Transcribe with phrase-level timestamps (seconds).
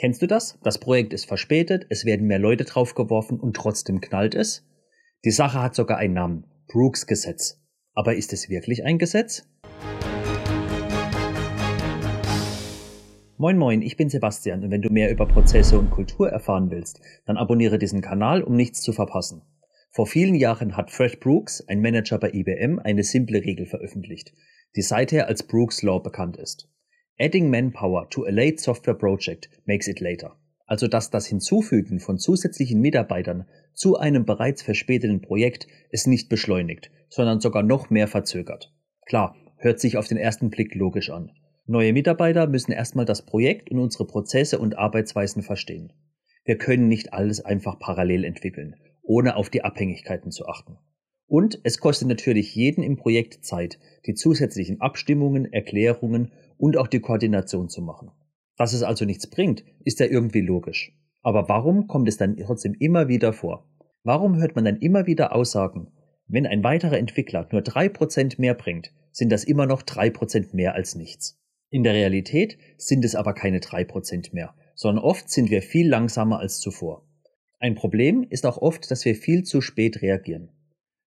[0.00, 0.56] Kennst du das?
[0.62, 4.64] Das Projekt ist verspätet, es werden mehr Leute draufgeworfen und trotzdem knallt es?
[5.24, 6.44] Die Sache hat sogar einen Namen.
[6.68, 7.60] Brooks Gesetz.
[7.94, 9.48] Aber ist es wirklich ein Gesetz?
[13.38, 17.00] Moin moin, ich bin Sebastian und wenn du mehr über Prozesse und Kultur erfahren willst,
[17.26, 19.42] dann abonniere diesen Kanal, um nichts zu verpassen.
[19.90, 24.32] Vor vielen Jahren hat Fred Brooks, ein Manager bei IBM, eine simple Regel veröffentlicht,
[24.76, 26.68] die seither als Brooks Law bekannt ist.
[27.20, 30.36] Adding manpower to a late software project makes it later.
[30.66, 36.90] Also dass das Hinzufügen von zusätzlichen Mitarbeitern zu einem bereits verspäteten Projekt es nicht beschleunigt,
[37.08, 38.72] sondern sogar noch mehr verzögert.
[39.06, 41.32] Klar, hört sich auf den ersten Blick logisch an.
[41.66, 45.92] Neue Mitarbeiter müssen erstmal das Projekt und unsere Prozesse und Arbeitsweisen verstehen.
[46.44, 50.78] Wir können nicht alles einfach parallel entwickeln, ohne auf die Abhängigkeiten zu achten.
[51.26, 57.00] Und es kostet natürlich jeden im Projekt Zeit, die zusätzlichen Abstimmungen, Erklärungen und auch die
[57.00, 58.10] Koordination zu machen.
[58.56, 60.92] Dass es also nichts bringt, ist ja irgendwie logisch.
[61.22, 63.66] Aber warum kommt es dann trotzdem immer wieder vor?
[64.02, 65.92] Warum hört man dann immer wieder Aussagen,
[66.26, 70.52] wenn ein weiterer Entwickler nur drei Prozent mehr bringt, sind das immer noch drei Prozent
[70.52, 71.40] mehr als nichts.
[71.70, 75.88] In der Realität sind es aber keine drei Prozent mehr, sondern oft sind wir viel
[75.88, 77.06] langsamer als zuvor.
[77.58, 80.50] Ein Problem ist auch oft, dass wir viel zu spät reagieren.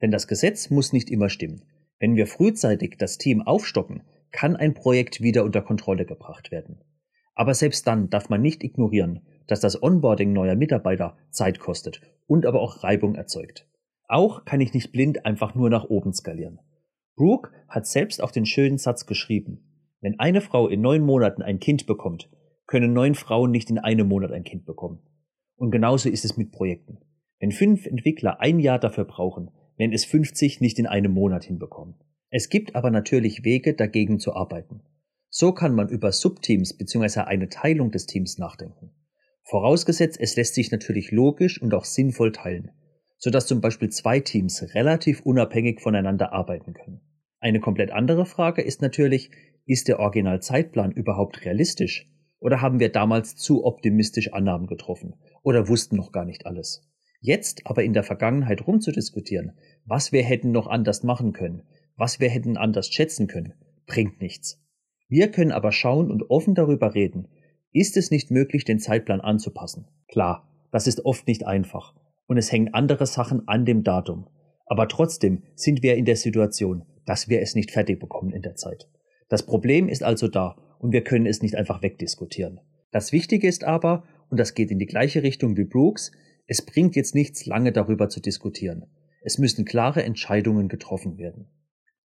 [0.00, 1.62] Denn das Gesetz muss nicht immer stimmen.
[2.00, 4.02] Wenn wir frühzeitig das Team aufstocken,
[4.32, 6.80] kann ein Projekt wieder unter Kontrolle gebracht werden.
[7.34, 12.46] Aber selbst dann darf man nicht ignorieren, dass das Onboarding neuer Mitarbeiter Zeit kostet und
[12.46, 13.68] aber auch Reibung erzeugt.
[14.08, 16.58] Auch kann ich nicht blind einfach nur nach oben skalieren.
[17.16, 19.88] Brooke hat selbst auch den schönen Satz geschrieben.
[20.00, 22.30] Wenn eine Frau in neun Monaten ein Kind bekommt,
[22.66, 25.00] können neun Frauen nicht in einem Monat ein Kind bekommen.
[25.56, 26.98] Und genauso ist es mit Projekten.
[27.38, 31.94] Wenn fünf Entwickler ein Jahr dafür brauchen, wenn es 50 nicht in einem Monat hinbekommen.
[32.34, 34.80] Es gibt aber natürlich Wege, dagegen zu arbeiten.
[35.28, 37.20] So kann man über Subteams bzw.
[37.20, 38.90] eine Teilung des Teams nachdenken.
[39.44, 42.70] Vorausgesetzt, es lässt sich natürlich logisch und auch sinnvoll teilen,
[43.18, 47.02] sodass zum Beispiel zwei Teams relativ unabhängig voneinander arbeiten können.
[47.38, 49.30] Eine komplett andere Frage ist natürlich,
[49.66, 52.10] ist der Originalzeitplan überhaupt realistisch?
[52.38, 56.88] Oder haben wir damals zu optimistisch Annahmen getroffen oder wussten noch gar nicht alles?
[57.20, 59.52] Jetzt aber in der Vergangenheit rumzudiskutieren,
[59.84, 61.62] was wir hätten noch anders machen können,
[62.02, 63.54] was wir hätten anders schätzen können,
[63.86, 64.60] bringt nichts.
[65.06, 67.28] Wir können aber schauen und offen darüber reden,
[67.70, 69.86] ist es nicht möglich, den Zeitplan anzupassen?
[70.08, 71.94] Klar, das ist oft nicht einfach
[72.26, 74.26] und es hängen andere Sachen an dem Datum.
[74.66, 78.56] Aber trotzdem sind wir in der Situation, dass wir es nicht fertig bekommen in der
[78.56, 78.88] Zeit.
[79.28, 82.58] Das Problem ist also da und wir können es nicht einfach wegdiskutieren.
[82.90, 86.10] Das Wichtige ist aber, und das geht in die gleiche Richtung wie Brooks,
[86.48, 88.86] es bringt jetzt nichts, lange darüber zu diskutieren.
[89.20, 91.46] Es müssen klare Entscheidungen getroffen werden.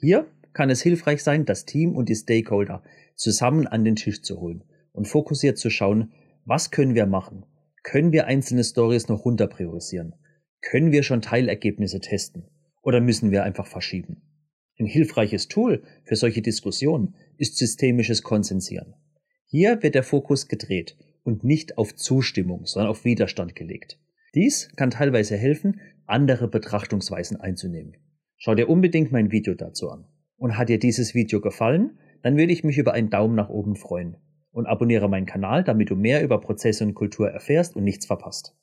[0.00, 2.84] Hier kann es hilfreich sein, das Team und die Stakeholder
[3.16, 6.12] zusammen an den Tisch zu holen und fokussiert zu schauen,
[6.44, 7.44] was können wir machen?
[7.82, 10.14] Können wir einzelne Stories noch runter priorisieren?
[10.60, 12.44] Können wir schon Teilergebnisse testen?
[12.82, 14.22] Oder müssen wir einfach verschieben?
[14.78, 18.94] Ein hilfreiches Tool für solche Diskussionen ist systemisches Konsensieren.
[19.46, 23.98] Hier wird der Fokus gedreht und nicht auf Zustimmung, sondern auf Widerstand gelegt.
[24.34, 27.96] Dies kann teilweise helfen, andere Betrachtungsweisen einzunehmen.
[28.40, 30.04] Schau dir unbedingt mein Video dazu an.
[30.36, 33.74] Und hat dir dieses Video gefallen, dann würde ich mich über einen Daumen nach oben
[33.74, 34.16] freuen.
[34.52, 38.54] Und abonniere meinen Kanal, damit du mehr über Prozesse und Kultur erfährst und nichts verpasst.